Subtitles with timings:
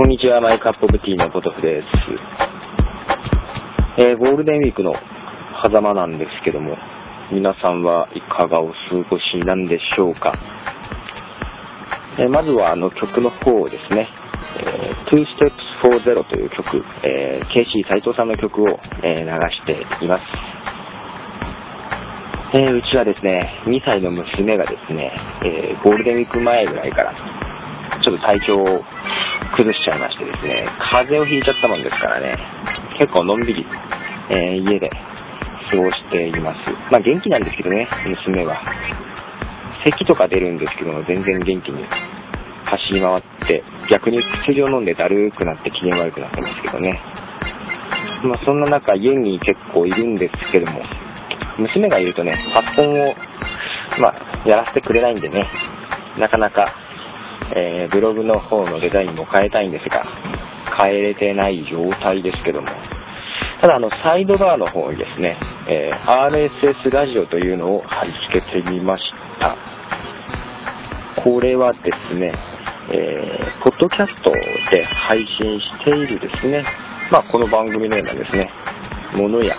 [0.00, 1.86] こんにちは、マイカップオブティーのポトフです。
[3.98, 4.94] えーゴールデンウィークの
[5.62, 6.74] 狭間なんですけども、
[7.30, 8.74] 皆さんはいかがお過
[9.10, 10.32] ごしなんでしょうか？
[12.18, 14.08] えーまずはあの曲の方ですね、
[14.64, 20.24] えー Two Steps for Zero という曲、えー、KC 斉藤さんの曲を、え流しています。
[22.54, 25.12] えうちはですね、2歳の娘がですね、
[25.44, 27.49] えゴールデンウィーク前ぐらいから、
[28.02, 28.82] ちょっと体調を
[29.56, 32.38] 崩しちゃいましてですね、風邪をひいちゃったもんですからね、
[32.98, 33.66] 結構のんびり、
[34.30, 34.90] えー家で
[35.70, 36.58] 過ごしています。
[36.90, 38.60] まあ元気なんですけどね、娘は。
[39.84, 41.84] 咳とか出るんですけども、全然元気に
[42.64, 47.00] 走り回って、逆に薬を飲んでだるくなって機嫌悪くなってますけどね。
[48.22, 50.82] まあそんな中、家に結構いるんですけども、
[51.58, 53.14] 娘がいるとね、パソコンを、
[54.00, 55.46] まあ、やらせてくれないんでね、
[56.18, 56.74] なかなか、
[57.56, 60.04] えーブログの方のデザインも変えたいんですが、
[60.80, 62.68] 変えれてない状態ですけども、
[63.60, 65.36] ただあの、サイドバーの方にですね、
[65.68, 69.02] えー RSS ラジオというのを貼り付けてみまし
[69.38, 69.56] た。
[71.22, 71.78] これはで
[72.08, 72.32] すね、
[72.92, 74.30] えーポッドキャスト
[74.70, 76.64] で配信しているですね、
[77.10, 78.50] まあ、この番組のようなですね、
[79.14, 79.56] ものや、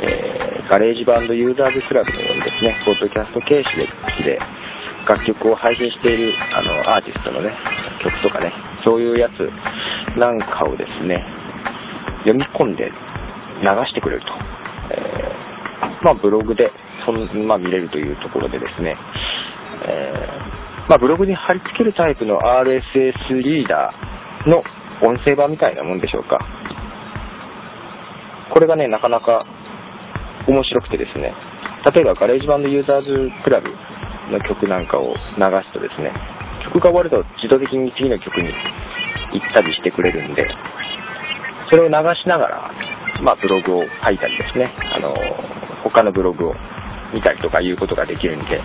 [0.00, 4.38] えー GarageBand Users Club のようにですね、ポッドキャスト形式で
[5.08, 7.52] 楽曲を配信しているあのアーティストのね、
[8.02, 8.52] 曲とかね、
[8.84, 9.50] そういうやつ
[10.18, 11.24] なんかをですね、
[12.24, 14.32] 読み込んで流してくれると。
[14.90, 16.70] えーまあ、ブログで
[17.06, 18.96] そん、まあ、見れるというところでですね、
[19.86, 24.62] えーまあ、ブログに貼り付けるタイプの RSS リーダーの
[25.02, 26.38] 音声版みたいなもんでしょうか。
[28.52, 29.44] これがね、なかなか
[30.46, 31.34] 面白くてですね、
[31.92, 33.68] 例えば GarageBand Users Club
[34.30, 36.12] の曲なんかを流すとですね、
[36.64, 38.48] 曲が終わると自動的に次の曲に
[39.32, 40.46] 行ったりしてくれるんで、
[41.70, 42.70] それを流しながら、
[43.22, 45.14] まあ、ブログを書いたりですね、あの、
[45.82, 46.54] 他のブログを
[47.12, 48.60] 見たりとかいうことができるんで、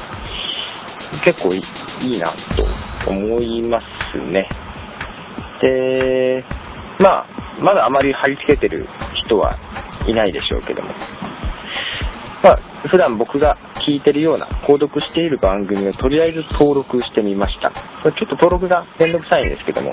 [1.24, 1.62] 結構い
[2.02, 2.32] いな
[3.06, 3.82] と思いま
[4.14, 4.48] すね。
[5.62, 6.44] で、
[7.00, 7.26] まあ、
[7.62, 8.88] まだあまり貼り付けてる
[9.26, 9.58] 人は
[10.08, 10.90] いないでしょうけども、
[12.44, 13.58] まあ、普段僕が
[13.90, 17.72] 聞いてるような、購読している番組をとりあえず登録してみました。
[18.04, 19.92] これちょっと登録がめんどくさいんですけども、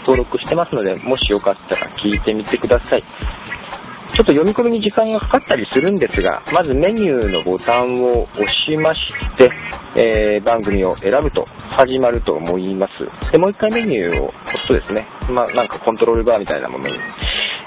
[0.00, 3.02] 登録してますので、もしよかったら聞いてみてください。
[3.02, 9.00] ちょっと読み込みに時間がかかったりするんですが、まずメニューのボタンを押しまし
[9.38, 9.50] て、
[9.96, 12.92] えー番組を選ぶと始まると思います。
[13.32, 16.98] で、もう一回メニューを押すとですね、まあなんかコントロールバーみたいなものに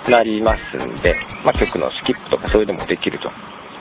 [0.10, 3.32] なりますんで、まあ曲のスキップとかそういうのもできると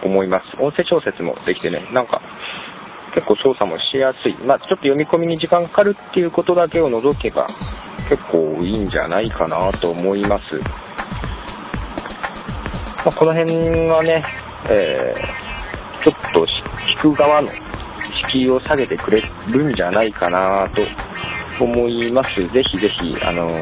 [0.02, 0.60] 思います。
[0.60, 2.20] 音声調節もできてね、なんか
[3.14, 4.36] 結構操作もしやすい。
[4.44, 7.46] まあちょっと読み込みに時間かかるっていうことだけを除けば
[8.08, 10.58] 結構いいんじゃないかなと思います。
[13.04, 14.24] まあ、この辺がね、
[14.70, 15.52] えー
[16.02, 16.52] ちょっとし
[16.98, 17.48] 聞く側の
[18.28, 22.40] 敷居を下げてくれるんじゃないかなと思います。
[22.52, 23.52] ぜひぜひ、あのー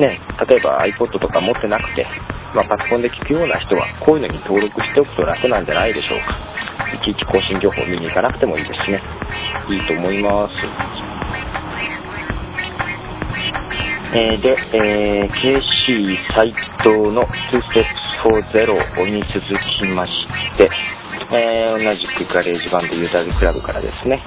[0.00, 2.06] ね、例えば iPod とか持ってなくて、
[2.54, 6.36] まあ、パソコンで聞くような人は、こういうのに登録しておくと楽なんじゃないでしょうか。
[6.94, 9.02] いちいち更新情報見に行かなくてもいいですしね。
[9.68, 10.54] いいと思います。
[14.14, 17.84] えーで、えー KC 斎藤の Two Steps
[18.22, 19.42] for Zero に続
[19.78, 20.12] きまし
[20.56, 20.70] て、
[21.30, 24.22] えー同じく GarageBand Users Club からですね、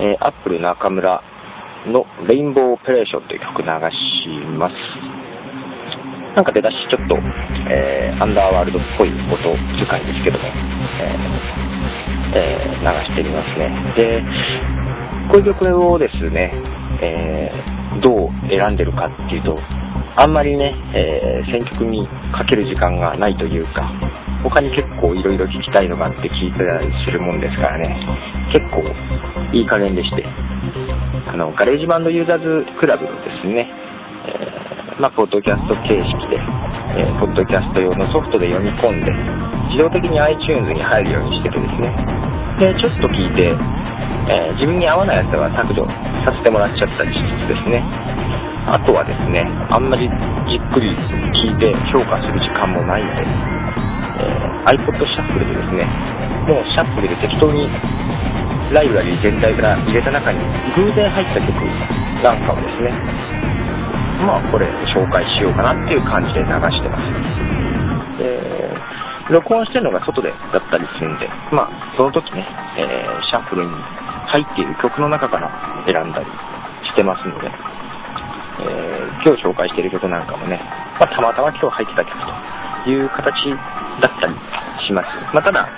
[0.00, 1.22] えー、アップル中村
[1.86, 5.15] の Rainbow Operation という曲流します。
[6.36, 7.16] なんか出だしちょっと、
[7.72, 13.72] えー Underworld っぽい音使いですけども、えーえー流してみますね。
[13.96, 14.22] で、
[15.32, 16.52] こういう曲をですね、
[17.02, 19.58] えーどう選んでるかっていうと、
[20.16, 23.90] あんまりね、えー選曲にかける時間がないというか、
[24.42, 27.96] 他に結構いろいろ聞きたいのがあって聞いてたりするもんですからね、
[28.52, 28.82] 結構
[29.52, 30.24] いい加減でして、
[31.28, 33.68] あの、 GarageBand Users Club のですね、
[34.96, 36.40] まあ、ポッドキャスト形式で、
[36.96, 39.12] えーポッドキャスト用のソフトで読み込んで、
[39.68, 41.92] 自動的に iTunes に入るようにしててですね、
[42.56, 43.52] で、ちょっと聞いて、
[44.32, 45.84] えー自分に合わないやつは削除
[46.24, 47.84] させてもらっちゃったりしつつですね、
[48.64, 50.08] あとはですね、あんまり
[50.48, 50.88] じっくり
[51.44, 53.20] 聞いて評価する時間もないので、
[54.24, 55.84] えー iPod シャッフルでですね、
[56.48, 57.68] もうシャッフルで適当に
[58.72, 60.40] ライブラリー全体から入れた中に
[60.74, 61.52] 偶然入った曲
[62.24, 62.90] なんかをですね、
[64.24, 68.18] まあこれ紹介しようかなっていう感じで流してます。
[68.18, 68.70] で、
[69.30, 72.46] 録音してるのが外でだったりするんで、まあその時ね、
[72.78, 73.70] えーシャッフルに
[74.26, 75.50] 入っている曲の中から
[75.86, 76.26] 選んだり
[76.86, 77.50] してますので、
[78.60, 80.60] えー、今日紹介している曲なんかもね、
[80.98, 82.16] まあ、たまたま今日入ってた曲
[82.84, 83.50] という形
[84.00, 84.34] だったり
[84.80, 85.06] します。
[85.34, 85.68] まあ、ただ、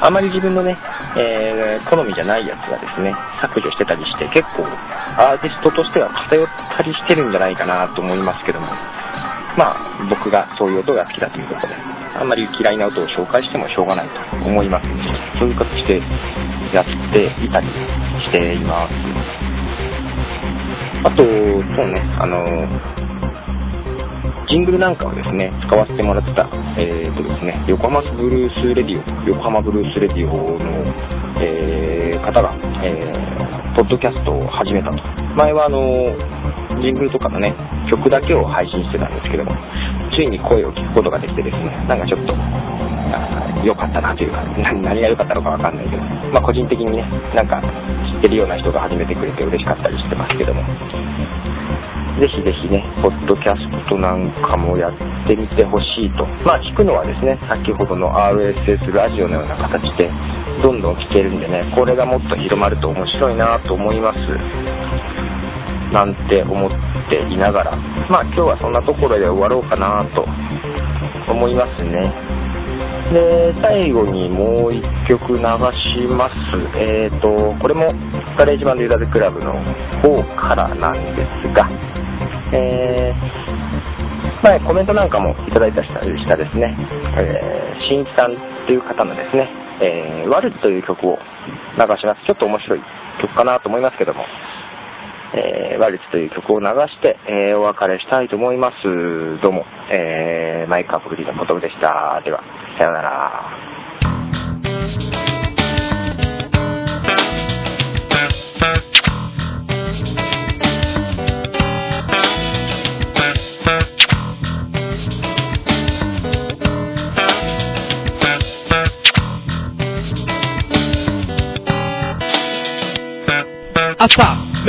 [0.00, 0.76] あまり自分のね、
[1.16, 4.64] えー、好みじゃないやつはですね、削除してたりして、結構
[5.16, 8.66] アーティストとしては偏ったりしてるんじゃないかなと思いますけども、
[9.56, 11.74] まあ、僕がそういう音が好きだということで、
[12.16, 14.88] あんまり嫌いな音を紹介してもしょうがないと思います
[15.38, 16.00] そういう形で
[16.74, 17.68] やっていたり
[18.18, 18.94] しています。
[21.06, 21.26] あと、そう
[21.92, 23.03] ね、あの、
[24.48, 30.58] ジングルなんかをですね、使わせてもらってた、えーとですね、横浜ブルースレディオ、横浜ブルースレディオの、
[31.40, 32.54] えー、方が、
[32.84, 35.02] えー、ポッドキャストを始めたと。
[35.34, 35.80] 前はあの、
[36.82, 37.54] ジングルとかのね、
[37.90, 39.52] 曲だけを配信してたんですけども、
[40.12, 42.34] ついに声を聞くことができてですね、なんかちょっと、
[43.64, 46.02] 良かったなというか、何が良かったのかわかんないけど、
[46.32, 47.02] まあ個人的にね、
[47.34, 47.62] なんか
[48.12, 50.62] 知ってるような人が始めてくれて嬉しかったりしてますけども、
[52.24, 54.92] ぜひぜひね、ポッドキャストなんかもやっ
[55.28, 56.24] てみてほしいと。
[56.40, 60.08] まあ聞くのはですね、先ほどの RSS ラジオのような形で、
[60.62, 64.16] どんどん聞けるんでね、これがもっと広まると面白いなと思います。
[65.92, 66.70] なんて思っ
[67.10, 67.76] ていながら、
[68.08, 70.24] まあ今日はそんなところで終わろうかなと
[71.30, 72.10] 思いますね。
[73.12, 76.34] で、最後にもう一曲流します。
[76.74, 77.92] えーと、これも
[78.38, 79.52] GarageBand Users Club の
[80.00, 81.68] 方からなんですが、
[82.54, 86.76] えー、前コメントなんかもいただいたりしたですね、
[87.18, 89.50] えー、新一さんっていう方のですね、
[89.82, 91.18] えー、ワルツという曲を
[91.76, 92.24] 流します。
[92.26, 92.80] ちょっと面白い
[93.20, 94.24] 曲かなと思いますけども、
[95.34, 98.84] えー、ワルツという曲を流して、えー、お別れしたいと思います。
[99.42, 102.22] どうも、えー、マイクアプリのことでした。
[102.24, 102.40] では、
[102.78, 103.63] さようなら。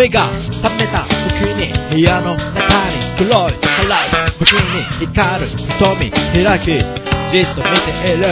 [0.06, 0.30] 朝目が
[0.62, 6.66] 覚めた時に部屋の中に黒い辛い時に光る瞳開き
[7.32, 7.66] じっと見
[8.04, 8.24] ている。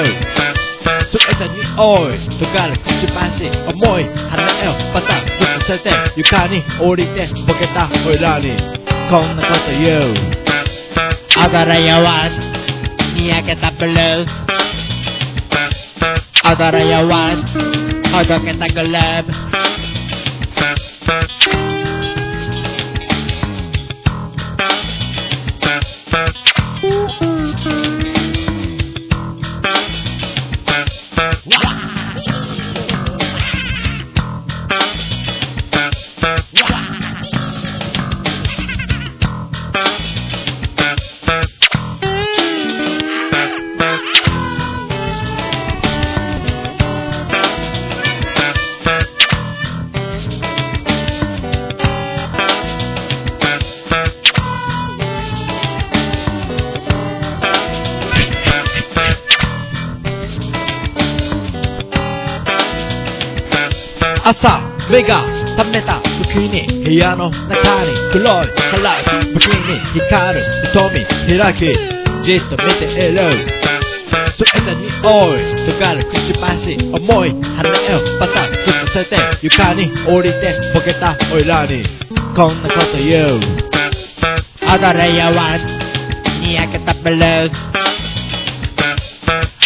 [1.11, 4.37] それた匂い溶かるくちばし重い羽
[4.69, 8.55] をバタッとさせて床に降りてボケたおいらに。
[9.09, 10.13] こんなこと言う。
[11.37, 12.29] あだらやわ
[13.15, 14.25] にやけたブルー。
[14.25, 14.29] ス
[16.43, 17.29] あだらやわ
[18.11, 19.33] ほどけたグラブ。
[64.93, 65.25] 目が
[65.57, 71.03] 覚めた時に部屋の中に黒い辛い時に光る瞳
[71.39, 71.59] 開き
[72.23, 73.17] じっと見ている
[74.37, 74.91] それた匂い
[75.65, 81.81] 溶かるくちばし重い羽をバタッとさせて床に降りてボケたおいらに
[82.35, 83.39] こんなこと言う
[84.61, 85.57] 踊れやわ
[86.39, 87.53] にやけたブルース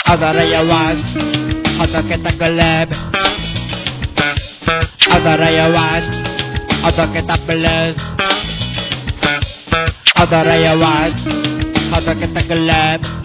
[0.09, 0.95] 踊れやわ
[1.79, 3.06] ほどけたグレーブ
[5.17, 6.05] Adore you want,
[6.85, 7.97] adore kita belas
[10.13, 11.17] Adore you want,
[11.89, 13.16] adore kita gelap.